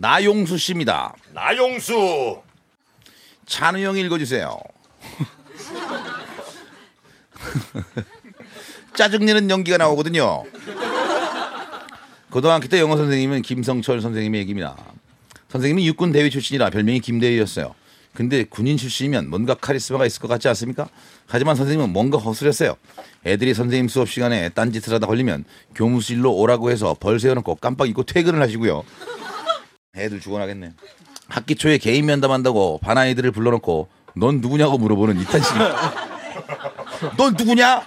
나용수 0.00 0.56
씨입니다. 0.58 1.12
나용수. 1.34 2.40
찬우 3.46 3.80
형 3.80 3.96
읽어주세요. 3.96 4.56
짜증내는 8.94 9.50
연기가 9.50 9.76
나오거든요. 9.76 10.44
고등학교 12.30 12.68
때 12.68 12.78
영어 12.78 12.96
선생님은 12.96 13.42
김성철 13.42 14.00
선생님의 14.00 14.40
얘기입니다. 14.42 14.76
선생님이 15.48 15.88
육군 15.88 16.12
대위 16.12 16.30
출신이라 16.30 16.70
별명이 16.70 17.00
김대위였어요. 17.00 17.74
근데 18.14 18.44
군인 18.44 18.76
출신이면 18.76 19.28
뭔가 19.30 19.54
카리스마가 19.54 20.06
있을 20.06 20.20
것 20.20 20.28
같지 20.28 20.46
않습니까? 20.46 20.88
하지만 21.26 21.56
선생님은 21.56 21.92
뭔가 21.92 22.18
허술했어요. 22.18 22.76
애들이 23.26 23.52
선생님 23.52 23.88
수업 23.88 24.08
시간에 24.08 24.48
딴짓을 24.50 24.94
하다 24.94 25.08
걸리면 25.08 25.44
교무실로 25.74 26.32
오라고 26.34 26.70
해서 26.70 26.94
벌 27.00 27.18
세워놓고 27.18 27.56
깜빡 27.56 27.88
잊고 27.88 28.04
퇴근을 28.04 28.40
하시고요. 28.40 28.84
애들 29.96 30.20
죽어나겠네. 30.20 30.72
학기 31.28 31.54
초에 31.54 31.78
개인 31.78 32.06
면담한다고 32.06 32.78
반 32.82 32.98
아이들을 32.98 33.30
불러놓고 33.30 33.88
넌 34.16 34.40
누구냐고 34.40 34.78
물어보는 34.78 35.20
이탄식. 35.20 35.54
넌 37.16 37.34
누구냐? 37.36 37.84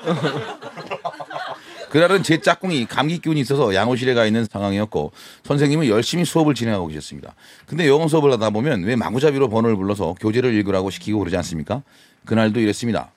그날은 1.90 2.24
제 2.24 2.40
짝꿍이 2.40 2.86
감기 2.86 3.20
기운이 3.20 3.42
있어서 3.42 3.74
양호실에 3.74 4.14
가 4.14 4.26
있는 4.26 4.46
상황이었고 4.46 5.12
선생님은 5.44 5.88
열심히 5.88 6.24
수업을 6.24 6.56
진행하고 6.56 6.88
계셨습니다. 6.88 7.36
근데 7.66 7.88
영어 7.88 8.08
수업을 8.08 8.32
하다 8.32 8.52
보면 8.52 8.84
왜 8.84 8.96
마구잡이로 8.96 9.50
번호를 9.50 9.76
불러서 9.76 10.16
교재를 10.20 10.54
읽으라고 10.54 10.90
시키고 10.90 11.20
그러지 11.20 11.36
않습니까? 11.38 11.84
그날도 12.26 12.60
이랬습니다. 12.62 13.12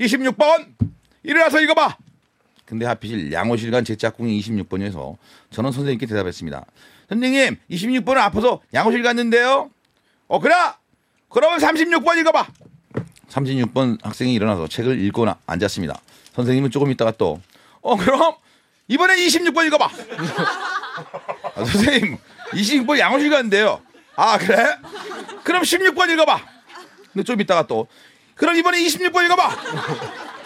26번 0.00 0.66
일어나서 1.22 1.60
읽어봐. 1.60 1.96
근데 2.66 2.86
하필 2.86 3.30
양호실 3.32 3.70
간 3.70 3.84
제 3.84 3.96
짝꿍이 3.96 4.40
26번이어서 4.40 5.16
저는 5.50 5.70
선생님께 5.72 6.06
대답했습니다. 6.06 6.64
선생님 7.08 7.56
26번은 7.70 8.16
아파서 8.18 8.60
양호실 8.72 9.02
갔는데요. 9.02 9.70
어 10.28 10.40
그래? 10.40 10.54
그러면 11.28 11.58
36번 11.58 12.16
읽어봐. 12.18 12.46
36번 13.28 13.98
학생이 14.02 14.32
일어나서 14.34 14.68
책을 14.68 15.00
읽고 15.04 15.24
나, 15.26 15.36
앉았습니다. 15.46 16.00
선생님은 16.34 16.70
조금 16.70 16.90
있다가 16.90 17.12
또 17.12 17.40
어 17.82 17.96
그럼 17.96 18.34
이번에 18.88 19.14
26번 19.16 19.66
읽어봐. 19.66 19.90
아, 21.56 21.64
선생님 21.64 22.16
26번 22.52 22.98
양호실 22.98 23.28
갔는데요. 23.30 23.82
아 24.16 24.38
그래? 24.38 24.56
그럼 25.42 25.62
16번 25.62 26.08
읽어봐. 26.10 26.40
근데 27.12 27.24
좀 27.24 27.38
있다가 27.40 27.66
또 27.66 27.86
그럼 28.36 28.56
이번에 28.56 28.78
26번 28.78 29.24
읽어봐. 29.26 29.50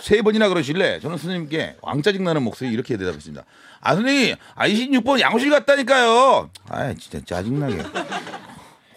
세 0.01 0.23
번이나 0.23 0.49
그러실래? 0.49 1.01
저는 1.01 1.17
선생님께 1.19 1.77
왕짜증 1.83 2.25
나는 2.25 2.43
목소리 2.43 2.71
이렇게 2.71 2.97
대답했습니다. 2.97 3.45
아 3.81 3.95
선생님, 3.95 4.37
아 4.55 4.69
26번 4.69 5.21
양호실 5.21 5.51
갔다니까요. 5.51 6.51
아 6.69 6.95
진짜 6.95 7.21
짜증나게. 7.25 7.83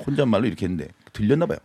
혼잣말로 0.05 0.47
이렇게 0.47 0.65
했는데 0.65 0.89
들렸나 1.13 1.45
봐요. 1.45 1.57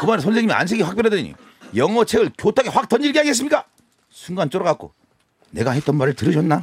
그 0.00 0.06
말에 0.06 0.20
선생님이 0.20 0.52
안색이 0.52 0.82
확 0.82 0.96
변하더니 0.96 1.34
영어 1.76 2.04
책을 2.04 2.30
교탁에 2.36 2.68
확 2.68 2.88
던질게 2.88 3.18
하겠습니까? 3.20 3.64
순간 4.10 4.50
쫄아갖고 4.50 4.92
내가 5.50 5.70
했던 5.72 5.96
말을 5.96 6.14
들으셨나? 6.14 6.62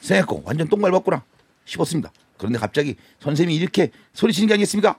생각했고 0.00 0.42
완전 0.44 0.68
똥말 0.68 0.92
봤구나 0.92 1.24
싶었습니다. 1.64 2.12
그런데 2.38 2.58
갑자기 2.58 2.96
선생님이 3.20 3.56
이렇게 3.56 3.90
소리치는 4.12 4.46
게 4.48 4.54
아니겠습니까? 4.54 4.98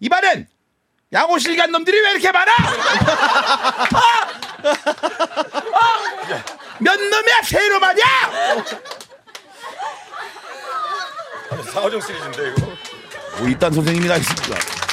이 0.00 0.08
말은 0.08 0.46
양호실 1.12 1.56
간 1.56 1.70
놈들이 1.70 2.00
왜 2.00 2.10
이렇게 2.12 2.32
많아? 2.32 2.52
몇 6.80 6.96
놈이야 7.00 7.42
세놈 7.42 7.82
아니야? 7.82 8.04
사오정 11.72 12.00
시리즈인데 12.00 12.48
이거. 12.56 12.66
뭐 13.38 13.48
이딴 13.48 13.72
선생님이 13.72 14.08
다 14.08 14.16
있습니다. 14.16 14.83